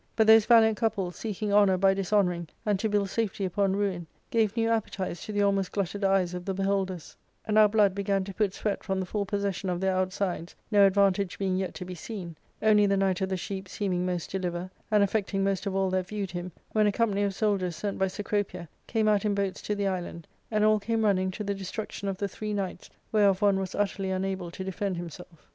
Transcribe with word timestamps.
But 0.15 0.25
those 0.25 0.47
valiant 0.47 0.77
couples, 0.79 1.15
seeking 1.15 1.53
honour 1.53 1.77
by 1.77 1.93
dishonouring, 1.93 2.47
and 2.65 2.79
to 2.79 2.89
build 2.89 3.07
safety 3.07 3.45
upon 3.45 3.75
ruin, 3.75 4.07
gave 4.31 4.57
new 4.57 4.67
appetites 4.67 5.23
to 5.27 5.31
the 5.31 5.43
almost 5.43 5.71
glutted 5.71 6.03
eyes 6.03 6.33
of 6.33 6.43
the 6.43 6.55
beholders; 6.55 7.15
and 7.45 7.53
now 7.53 7.67
blood 7.67 7.93
began 7.93 8.23
to 8.23 8.33
put 8.33 8.55
sweat 8.55 8.83
from 8.83 8.99
the 8.99 9.05
full 9.05 9.27
possession 9.27 9.69
of 9.69 9.79
their 9.79 9.95
outsides, 9.95 10.55
no 10.71 10.87
advantage 10.87 11.37
being 11.37 11.55
yet 11.55 11.75
to 11.75 11.85
be 11.85 11.93
seen, 11.93 12.35
only 12.63 12.87
the 12.87 12.97
Knight 12.97 13.21
of 13.21 13.29
the 13.29 13.37
Sheep 13.37 13.69
seeming 13.69 14.03
most 14.03 14.31
deliver,* 14.31 14.71
and 14.89 15.03
affecting 15.03 15.43
most 15.43 15.67
of 15.67 15.75
all 15.75 15.91
that 15.91 16.07
viewed 16.07 16.31
him, 16.31 16.51
when 16.71 16.87
a 16.87 16.91
company 16.91 17.21
of 17.21 17.35
soldiers, 17.35 17.75
sent 17.75 17.99
by 17.99 18.07
Cecropia, 18.07 18.67
came 18.87 19.07
out 19.07 19.23
in 19.23 19.35
boats 19.35 19.61
to 19.61 19.75
the 19.75 19.85
island, 19.85 20.27
and 20.49 20.65
all 20.65 20.79
came 20.79 21.05
running 21.05 21.29
to 21.29 21.43
the 21.43 21.53
destruction 21.53 22.07
of 22.07 22.17
the 22.17 22.27
three 22.27 22.55
knights, 22.55 22.89
whereof 23.11 23.43
one 23.43 23.59
was 23.59 23.75
utterly 23.75 24.09
unable 24.09 24.49
to 24.49 24.63
defend 24.63 24.97
himself. 24.97 25.47